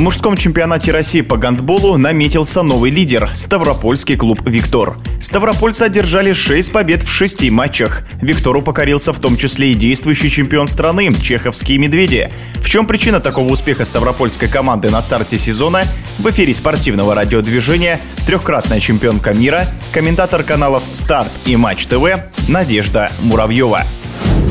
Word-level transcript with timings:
В 0.00 0.02
мужском 0.02 0.34
чемпионате 0.34 0.92
России 0.92 1.20
по 1.20 1.36
гандболу 1.36 1.98
наметился 1.98 2.62
новый 2.62 2.90
лидер– 2.90 3.28
Ставропольский 3.34 4.16
клуб 4.16 4.40
«Виктор». 4.46 4.96
Ставропольцы 5.20 5.82
одержали 5.82 6.32
6 6.32 6.72
побед 6.72 7.02
в 7.02 7.12
6 7.12 7.50
матчах. 7.50 8.04
Виктору 8.22 8.62
покорился 8.62 9.12
в 9.12 9.20
том 9.20 9.36
числе 9.36 9.72
и 9.72 9.74
действующий 9.74 10.30
чемпион 10.30 10.68
страны– 10.68 11.12
чеховские 11.22 11.76
«Медведи». 11.76 12.30
В 12.62 12.66
чем 12.70 12.86
причина 12.86 13.20
такого 13.20 13.52
успеха 13.52 13.84
ставропольской 13.84 14.48
команды 14.48 14.88
на 14.88 15.02
старте 15.02 15.38
сезона? 15.38 15.82
В 16.18 16.30
эфире 16.30 16.54
спортивного 16.54 17.14
радиодвижения 17.14 18.00
трехкратная 18.26 18.80
чемпионка 18.80 19.34
мира, 19.34 19.66
комментатор 19.92 20.44
каналов 20.44 20.82
«Старт» 20.92 21.32
и 21.44 21.56
«Матч 21.56 21.84
ТВ» 21.84 22.06
Надежда 22.48 23.12
Муравьева. 23.20 23.84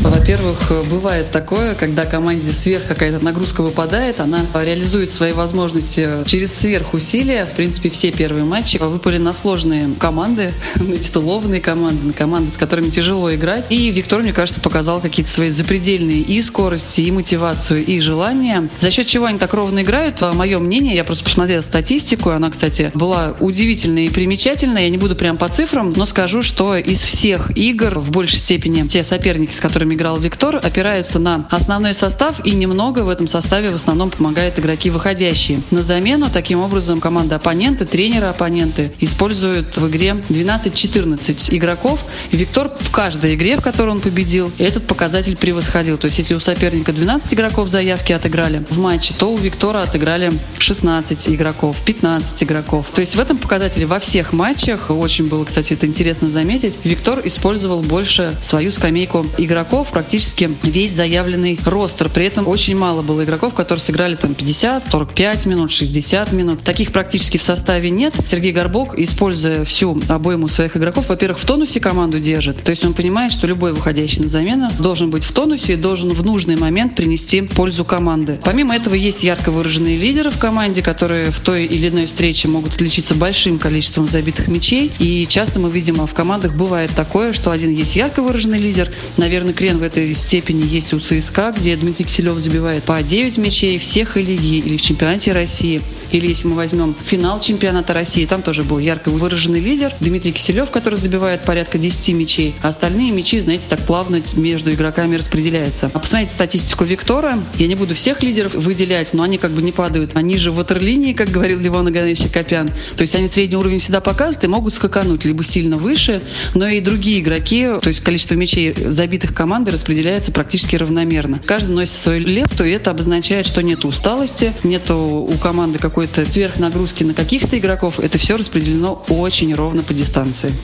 Во-первых, 0.00 0.72
бывает 0.88 1.30
такое, 1.30 1.74
когда 1.74 2.04
команде 2.04 2.52
сверх 2.52 2.86
какая-то 2.86 3.22
нагрузка 3.22 3.62
выпадает, 3.62 4.20
она 4.20 4.40
реализует 4.54 5.10
свои 5.10 5.32
возможности 5.32 6.24
через 6.26 6.54
сверхусилия. 6.54 7.44
В 7.44 7.54
принципе, 7.54 7.90
все 7.90 8.10
первые 8.10 8.44
матчи 8.44 8.78
выпали 8.78 9.18
на 9.18 9.32
сложные 9.32 9.94
команды, 9.98 10.52
на 10.76 10.96
титулованные 10.96 11.60
команды, 11.60 12.06
на 12.06 12.12
команды, 12.12 12.54
с 12.54 12.58
которыми 12.58 12.90
тяжело 12.90 13.34
играть. 13.34 13.66
И 13.70 13.90
Виктор, 13.90 14.20
мне 14.20 14.32
кажется, 14.32 14.60
показал 14.60 15.00
какие-то 15.00 15.30
свои 15.30 15.50
запредельные 15.50 16.20
и 16.20 16.40
скорости, 16.40 17.02
и 17.02 17.10
мотивацию, 17.10 17.84
и 17.84 18.00
желания. 18.00 18.70
За 18.78 18.90
счет 18.90 19.06
чего 19.06 19.26
они 19.26 19.38
так 19.38 19.52
ровно 19.54 19.82
играют, 19.82 20.22
мое 20.34 20.58
мнение, 20.58 20.94
я 20.94 21.04
просто 21.04 21.24
посмотрела 21.24 21.62
статистику, 21.62 22.30
она, 22.30 22.50
кстати, 22.50 22.90
была 22.94 23.34
удивительная 23.40 24.04
и 24.04 24.08
примечательная. 24.08 24.84
Я 24.84 24.90
не 24.90 24.98
буду 24.98 25.16
прям 25.16 25.36
по 25.36 25.48
цифрам, 25.48 25.92
но 25.94 26.06
скажу, 26.06 26.42
что 26.42 26.76
из 26.76 27.02
всех 27.02 27.56
игр 27.56 27.98
в 27.98 28.10
большей 28.10 28.38
степени 28.38 28.86
те 28.86 29.04
соперники, 29.04 29.52
с 29.52 29.60
которыми 29.60 29.81
которыми 29.82 29.94
играл 29.94 30.16
Виктор, 30.18 30.56
опираются 30.62 31.18
на 31.18 31.44
основной 31.50 31.92
состав 31.92 32.44
и 32.46 32.52
немного 32.52 33.00
в 33.00 33.08
этом 33.08 33.26
составе 33.26 33.72
в 33.72 33.74
основном 33.74 34.10
помогают 34.10 34.56
игроки 34.60 34.90
выходящие. 34.90 35.62
На 35.72 35.82
замену 35.82 36.28
таким 36.32 36.60
образом 36.60 37.00
команда 37.00 37.36
оппоненты, 37.36 37.84
тренеры 37.84 38.26
оппоненты 38.26 38.92
используют 39.00 39.76
в 39.76 39.88
игре 39.88 40.16
12-14 40.28 41.56
игроков. 41.56 42.04
И 42.30 42.36
Виктор 42.36 42.70
в 42.78 42.92
каждой 42.92 43.34
игре, 43.34 43.56
в 43.56 43.60
которой 43.60 43.90
он 43.90 44.00
победил, 44.00 44.52
этот 44.58 44.86
показатель 44.86 45.36
превосходил. 45.36 45.98
То 45.98 46.04
есть 46.04 46.18
если 46.18 46.34
у 46.34 46.40
соперника 46.40 46.92
12 46.92 47.34
игроков 47.34 47.68
заявки 47.68 48.12
отыграли 48.12 48.64
в 48.70 48.78
матче, 48.78 49.14
то 49.18 49.32
у 49.32 49.36
Виктора 49.36 49.82
отыграли 49.82 50.30
16 50.58 51.28
игроков, 51.30 51.82
15 51.84 52.44
игроков. 52.44 52.86
То 52.94 53.00
есть 53.00 53.16
в 53.16 53.20
этом 53.20 53.36
показателе 53.36 53.86
во 53.86 53.98
всех 53.98 54.32
матчах, 54.32 54.90
очень 54.90 55.28
было, 55.28 55.44
кстати, 55.44 55.74
это 55.74 55.86
интересно 55.86 56.28
заметить, 56.28 56.78
Виктор 56.84 57.20
использовал 57.26 57.82
больше 57.82 58.36
свою 58.40 58.70
скамейку 58.70 59.26
игроков, 59.38 59.71
игроков 59.72 59.90
практически 59.90 60.54
весь 60.62 60.92
заявленный 60.92 61.58
ростер. 61.64 62.10
При 62.10 62.26
этом 62.26 62.46
очень 62.46 62.76
мало 62.76 63.00
было 63.00 63.24
игроков, 63.24 63.54
которые 63.54 63.80
сыграли 63.80 64.16
там 64.16 64.34
50, 64.34 64.90
45 64.90 65.46
минут, 65.46 65.70
60 65.70 66.32
минут. 66.32 66.62
Таких 66.62 66.92
практически 66.92 67.38
в 67.38 67.42
составе 67.42 67.88
нет. 67.88 68.12
Сергей 68.26 68.52
Горбок, 68.52 68.98
используя 68.98 69.64
всю 69.64 69.98
обойму 70.10 70.48
своих 70.48 70.76
игроков, 70.76 71.08
во-первых, 71.08 71.38
в 71.38 71.46
тонусе 71.46 71.80
команду 71.80 72.20
держит. 72.20 72.62
То 72.62 72.68
есть 72.68 72.84
он 72.84 72.92
понимает, 72.92 73.32
что 73.32 73.46
любой 73.46 73.72
выходящий 73.72 74.20
на 74.20 74.28
замену 74.28 74.68
должен 74.78 75.10
быть 75.10 75.24
в 75.24 75.32
тонусе 75.32 75.72
и 75.72 75.76
должен 75.76 76.12
в 76.12 76.22
нужный 76.22 76.56
момент 76.56 76.94
принести 76.94 77.40
пользу 77.40 77.86
команды. 77.86 78.38
Помимо 78.44 78.76
этого 78.76 78.94
есть 78.94 79.24
ярко 79.24 79.50
выраженные 79.50 79.96
лидеры 79.96 80.30
в 80.30 80.38
команде, 80.38 80.82
которые 80.82 81.30
в 81.30 81.40
той 81.40 81.64
или 81.64 81.88
иной 81.88 82.04
встрече 82.04 82.46
могут 82.46 82.74
отличиться 82.74 83.14
большим 83.14 83.58
количеством 83.58 84.06
забитых 84.06 84.48
мячей. 84.48 84.92
И 84.98 85.26
часто 85.26 85.60
мы 85.60 85.70
видим, 85.70 86.02
а 86.02 86.06
в 86.06 86.12
командах 86.12 86.52
бывает 86.54 86.90
такое, 86.94 87.32
что 87.32 87.50
один 87.50 87.70
есть 87.70 87.96
ярко 87.96 88.20
выраженный 88.22 88.58
лидер, 88.58 88.92
наверное, 89.16 89.54
Крен 89.62 89.78
в 89.78 89.84
этой 89.84 90.12
степени 90.16 90.66
есть 90.66 90.92
у 90.92 90.98
ЦСКА, 90.98 91.54
где 91.56 91.76
Дмитрий 91.76 92.04
Киселев 92.04 92.36
забивает 92.40 92.82
по 92.82 93.00
9 93.00 93.38
мячей 93.38 93.78
всех 93.78 94.16
и 94.16 94.20
лиги 94.20 94.56
или 94.56 94.76
в 94.76 94.82
чемпионате 94.82 95.30
России. 95.30 95.80
Или 96.10 96.26
если 96.26 96.48
мы 96.48 96.56
возьмем 96.56 96.96
финал 97.04 97.38
чемпионата 97.38 97.94
России, 97.94 98.26
там 98.26 98.42
тоже 98.42 98.64
был 98.64 98.78
ярко 98.78 99.10
выраженный 99.10 99.60
лидер 99.60 99.94
Дмитрий 100.00 100.32
Киселев, 100.32 100.70
который 100.70 100.96
забивает 100.96 101.42
порядка 101.42 101.78
10 101.78 102.14
мячей. 102.14 102.54
А 102.60 102.68
остальные 102.68 103.12
мячи, 103.12 103.38
знаете, 103.38 103.66
так 103.68 103.80
плавно 103.86 104.20
между 104.34 104.72
игроками 104.72 105.14
распределяются. 105.14 105.90
А 105.94 105.98
посмотрите 106.00 106.32
статистику 106.32 106.84
Виктора. 106.84 107.38
Я 107.54 107.68
не 107.68 107.76
буду 107.76 107.94
всех 107.94 108.22
лидеров 108.22 108.54
выделять, 108.54 109.14
но 109.14 109.22
они 109.22 109.38
как 109.38 109.52
бы 109.52 109.62
не 109.62 109.70
падают. 109.70 110.16
Они 110.16 110.36
же 110.36 110.50
в 110.50 110.56
ватерлинии, 110.56 111.12
как 111.12 111.30
говорил 111.30 111.60
Левон 111.60 111.86
Аганович 111.86 112.30
Копян. 112.32 112.68
То 112.96 113.02
есть 113.02 113.14
они 113.14 113.28
средний 113.28 113.56
уровень 113.56 113.78
всегда 113.78 114.00
показывают 114.00 114.44
и 114.44 114.48
могут 114.48 114.74
скакануть 114.74 115.24
либо 115.24 115.44
сильно 115.44 115.78
выше, 115.78 116.20
но 116.54 116.66
и 116.66 116.80
другие 116.80 117.20
игроки, 117.20 117.68
то 117.80 117.88
есть 117.88 118.00
количество 118.00 118.34
мячей 118.34 118.74
забитых 118.74 119.32
команды 119.52 119.70
распределяется 119.70 120.32
практически 120.32 120.76
равномерно. 120.76 121.38
Каждый 121.44 121.72
носит 121.72 121.96
свою 121.96 122.26
лепту, 122.26 122.64
и 122.64 122.70
это 122.70 122.90
обозначает, 122.90 123.46
что 123.46 123.62
нет 123.62 123.84
усталости, 123.84 124.54
нет 124.62 124.90
у 124.90 125.30
команды 125.42 125.78
какой-то 125.78 126.24
сверхнагрузки 126.24 127.04
на 127.04 127.12
каких-то 127.12 127.58
игроков. 127.58 128.00
Это 128.00 128.16
все 128.16 128.38
распределено 128.38 129.04
очень 129.10 129.54
ровно 129.54 129.82
по 129.82 129.92
дистанции. 129.92 130.54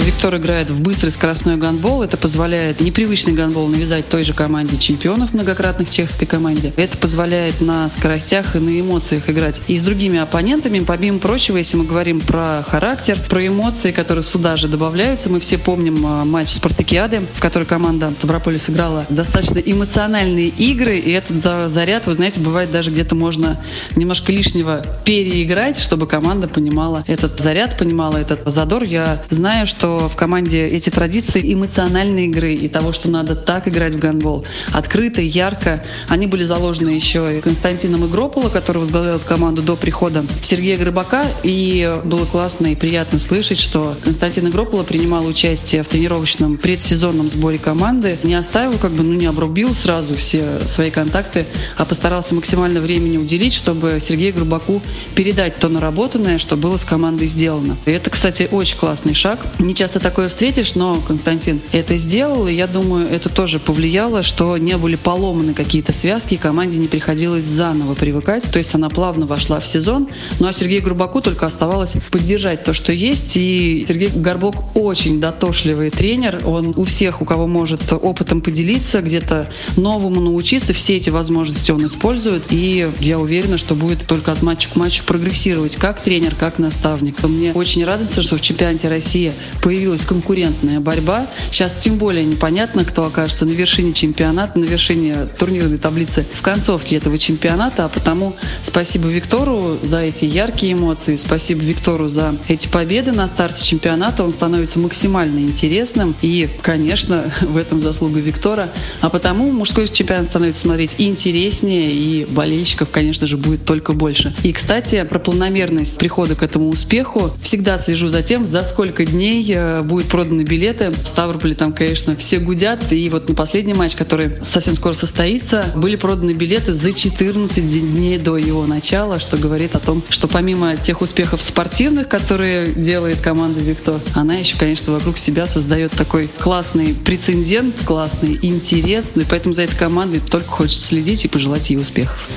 Виктор 0.00 0.36
играет 0.36 0.70
в 0.70 0.80
быстрый 0.82 1.10
скоростной 1.10 1.56
гандбол. 1.56 2.02
Это 2.02 2.16
позволяет 2.16 2.80
непривычный 2.80 3.32
гандбол 3.32 3.68
навязать 3.68 4.08
той 4.08 4.22
же 4.22 4.34
команде 4.34 4.76
чемпионов, 4.76 5.32
многократных 5.32 5.88
чешской 5.88 6.26
команде. 6.26 6.72
Это 6.76 6.98
позволяет 6.98 7.60
на 7.60 7.88
скоростях 7.88 8.56
и 8.56 8.58
на 8.58 8.80
эмоциях 8.80 9.30
играть 9.30 9.62
и 9.68 9.76
с 9.76 9.82
другими 9.82 10.18
оппонентами. 10.18 10.80
Помимо 10.80 11.18
прочего, 11.18 11.58
если 11.58 11.76
мы 11.76 11.84
говорим 11.84 12.20
про 12.20 12.64
характер, 12.66 13.18
про 13.28 13.46
эмоции, 13.46 13.92
которые 13.92 14.24
сюда 14.24 14.56
же 14.56 14.68
добавляются, 14.68 15.30
мы 15.30 15.40
все 15.40 15.58
помним 15.58 16.04
а, 16.06 16.24
матч 16.24 16.48
Спартакиады, 16.48 17.26
в 17.34 17.40
которой 17.40 17.64
команда 17.64 18.12
Ставрополя 18.14 18.58
сыграла 18.58 19.06
достаточно 19.10 19.58
эмоциональные 19.58 20.48
игры, 20.48 20.98
и 20.98 21.12
этот 21.12 21.70
заряд, 21.70 22.06
вы 22.06 22.14
знаете, 22.14 22.40
бывает 22.40 22.70
даже 22.72 22.90
где-то 22.90 23.14
можно 23.14 23.60
немножко 23.96 24.32
лишнего 24.32 24.82
переиграть, 25.04 25.78
чтобы 25.78 26.06
команда 26.06 26.48
понимала 26.48 27.04
этот 27.06 27.38
заряд, 27.40 27.78
понимала 27.78 28.16
этот 28.16 28.40
задор. 28.46 28.82
Я 28.82 29.22
знаю, 29.30 29.66
что 29.66 29.83
что 29.84 30.08
в 30.08 30.16
команде 30.16 30.66
эти 30.66 30.88
традиции 30.88 31.52
эмоциональной 31.52 32.24
игры 32.24 32.54
и 32.54 32.68
того, 32.68 32.94
что 32.94 33.10
надо 33.10 33.36
так 33.36 33.68
играть 33.68 33.92
в 33.92 33.98
гандбол, 33.98 34.46
открыто, 34.72 35.20
ярко, 35.20 35.84
они 36.08 36.26
были 36.26 36.42
заложены 36.42 36.88
еще 36.88 37.36
и 37.36 37.42
Константином 37.42 38.06
Игропола, 38.06 38.48
который 38.48 38.78
возглавлял 38.78 39.18
команду 39.18 39.60
до 39.60 39.76
прихода 39.76 40.24
Сергея 40.40 40.78
Грыбака. 40.78 41.26
И 41.42 42.00
было 42.02 42.24
классно 42.24 42.68
и 42.68 42.74
приятно 42.74 43.18
слышать, 43.18 43.58
что 43.58 43.98
Константин 44.02 44.48
Игропола 44.48 44.84
принимал 44.84 45.26
участие 45.26 45.82
в 45.82 45.88
тренировочном 45.88 46.56
предсезонном 46.56 47.28
сборе 47.28 47.58
команды, 47.58 48.18
не 48.22 48.36
оставил, 48.36 48.78
как 48.78 48.92
бы, 48.92 49.02
ну, 49.02 49.12
не 49.12 49.26
обрубил 49.26 49.74
сразу 49.74 50.14
все 50.14 50.60
свои 50.64 50.90
контакты, 50.90 51.44
а 51.76 51.84
постарался 51.84 52.34
максимально 52.34 52.80
времени 52.80 53.18
уделить, 53.18 53.52
чтобы 53.52 53.98
Сергею 54.00 54.32
Грыбаку 54.32 54.80
передать 55.14 55.58
то 55.58 55.68
наработанное, 55.68 56.38
что 56.38 56.56
было 56.56 56.78
с 56.78 56.86
командой 56.86 57.26
сделано. 57.26 57.76
И 57.84 57.90
это, 57.90 58.08
кстати, 58.08 58.48
очень 58.50 58.78
классный 58.78 59.12
шаг. 59.12 59.40
Не 59.58 59.73
часто 59.74 60.00
такое 60.00 60.28
встретишь, 60.28 60.74
но 60.74 61.00
Константин 61.06 61.60
это 61.72 61.96
сделал, 61.96 62.46
и 62.46 62.54
я 62.54 62.66
думаю, 62.66 63.08
это 63.08 63.28
тоже 63.28 63.58
повлияло, 63.58 64.22
что 64.22 64.56
не 64.56 64.76
были 64.76 64.96
поломаны 64.96 65.54
какие-то 65.54 65.92
связки, 65.92 66.34
и 66.34 66.36
команде 66.36 66.78
не 66.78 66.88
приходилось 66.88 67.44
заново 67.44 67.94
привыкать. 67.94 68.50
То 68.50 68.58
есть 68.58 68.74
она 68.74 68.88
плавно 68.88 69.26
вошла 69.26 69.60
в 69.60 69.66
сезон. 69.66 70.08
Ну 70.40 70.46
а 70.46 70.52
Сергею 70.52 70.82
Грубаку 70.82 71.20
только 71.20 71.46
оставалось 71.46 71.96
поддержать 72.10 72.64
то, 72.64 72.72
что 72.72 72.92
есть. 72.92 73.36
И 73.36 73.84
Сергей 73.86 74.08
Горбок 74.08 74.76
очень 74.76 75.20
дотошливый 75.20 75.90
тренер. 75.90 76.42
Он 76.46 76.74
у 76.76 76.84
всех, 76.84 77.22
у 77.22 77.24
кого 77.24 77.46
может 77.46 77.92
опытом 77.92 78.40
поделиться, 78.40 79.00
где-то 79.00 79.48
новому 79.76 80.20
научиться, 80.20 80.72
все 80.72 80.96
эти 80.96 81.10
возможности 81.10 81.70
он 81.70 81.86
использует. 81.86 82.44
И 82.50 82.90
я 83.00 83.18
уверена, 83.18 83.58
что 83.58 83.74
будет 83.74 84.06
только 84.06 84.32
от 84.32 84.42
матча 84.42 84.68
к 84.70 84.76
матчу 84.76 85.04
прогрессировать 85.04 85.76
как 85.76 86.02
тренер, 86.02 86.34
как 86.34 86.58
наставник. 86.58 87.22
Мне 87.22 87.52
очень 87.52 87.84
радостно, 87.84 88.22
что 88.22 88.36
в 88.36 88.40
чемпионате 88.40 88.88
России 88.88 89.32
появилась 89.64 90.04
конкурентная 90.04 90.78
борьба. 90.78 91.26
Сейчас 91.50 91.74
тем 91.74 91.96
более 91.96 92.26
непонятно, 92.26 92.84
кто 92.84 93.06
окажется 93.06 93.46
на 93.46 93.52
вершине 93.52 93.94
чемпионата, 93.94 94.58
на 94.58 94.64
вершине 94.64 95.26
турнирной 95.38 95.78
таблицы 95.78 96.26
в 96.34 96.42
концовке 96.42 96.96
этого 96.96 97.16
чемпионата. 97.16 97.86
А 97.86 97.88
потому 97.88 98.36
спасибо 98.60 99.08
Виктору 99.08 99.78
за 99.82 100.00
эти 100.00 100.26
яркие 100.26 100.74
эмоции, 100.74 101.16
спасибо 101.16 101.62
Виктору 101.62 102.08
за 102.08 102.36
эти 102.46 102.68
победы 102.68 103.12
на 103.12 103.26
старте 103.26 103.64
чемпионата. 103.64 104.22
Он 104.22 104.34
становится 104.34 104.78
максимально 104.78 105.38
интересным. 105.38 106.14
И, 106.20 106.50
конечно, 106.60 107.32
в 107.40 107.56
этом 107.56 107.80
заслуга 107.80 108.20
Виктора. 108.20 108.70
А 109.00 109.08
потому 109.08 109.50
мужской 109.50 109.88
чемпионат 109.88 110.26
становится 110.26 110.60
смотреть 110.60 110.96
и 110.98 111.06
интереснее, 111.06 111.90
и 111.90 112.26
болельщиков, 112.26 112.90
конечно 112.90 113.26
же, 113.26 113.38
будет 113.38 113.64
только 113.64 113.94
больше. 113.94 114.34
И, 114.42 114.52
кстати, 114.52 115.02
про 115.04 115.18
планомерность 115.18 115.98
прихода 115.98 116.34
к 116.34 116.42
этому 116.42 116.68
успеху. 116.68 117.30
Всегда 117.40 117.78
слежу 117.78 118.08
за 118.08 118.22
тем, 118.22 118.46
за 118.46 118.62
сколько 118.64 119.06
дней 119.06 119.53
э, 119.54 119.82
будут 119.82 120.08
проданы 120.08 120.42
билеты. 120.42 120.90
В 120.90 121.06
Ставрополе 121.06 121.54
там, 121.54 121.72
конечно, 121.72 122.16
все 122.16 122.38
гудят. 122.38 122.92
И 122.92 123.08
вот 123.08 123.28
на 123.28 123.34
последний 123.34 123.74
матч, 123.74 123.94
который 123.94 124.32
совсем 124.42 124.74
скоро 124.74 124.94
состоится, 124.94 125.64
были 125.74 125.96
проданы 125.96 126.32
билеты 126.32 126.72
за 126.74 126.92
14 126.92 127.66
дней 127.66 128.18
до 128.18 128.36
его 128.36 128.66
начала, 128.66 129.18
что 129.18 129.36
говорит 129.36 129.74
о 129.74 129.80
том, 129.80 130.02
что 130.08 130.28
помимо 130.28 130.76
тех 130.76 131.00
успехов 131.00 131.42
спортивных, 131.42 132.08
которые 132.08 132.74
делает 132.74 133.20
команда 133.20 133.62
«Виктор», 133.62 134.00
она 134.14 134.34
еще, 134.34 134.56
конечно, 134.56 134.92
вокруг 134.92 135.18
себя 135.18 135.46
создает 135.46 135.92
такой 135.92 136.28
классный 136.38 136.94
прецедент, 136.94 137.76
классный 137.84 138.38
интерес. 138.42 139.12
И 139.16 139.24
поэтому 139.24 139.54
за 139.54 139.62
этой 139.62 139.76
командой 139.76 140.20
только 140.20 140.48
хочется 140.48 140.86
следить 140.86 141.24
и 141.24 141.28
пожелать 141.28 141.70
ей 141.70 141.78
успехов. 141.78 142.28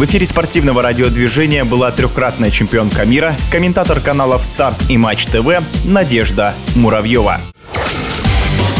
В 0.00 0.04
эфире 0.06 0.24
спортивного 0.24 0.80
радиодвижения 0.80 1.62
была 1.62 1.90
трехкратная 1.90 2.50
чемпионка 2.50 3.04
мира, 3.04 3.36
комментатор 3.52 4.00
каналов 4.00 4.46
«Старт» 4.46 4.78
и 4.88 4.96
«Матч 4.96 5.26
ТВ» 5.26 5.62
Надежда 5.84 6.54
Муравьева. 6.74 7.42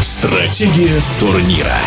Стратегия 0.01 0.99
турнира. 1.19 1.77